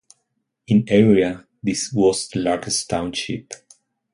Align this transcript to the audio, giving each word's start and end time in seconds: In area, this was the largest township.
In 0.65 0.83
area, 0.87 1.45
this 1.61 1.93
was 1.93 2.27
the 2.29 2.39
largest 2.39 2.89
township. 2.89 3.53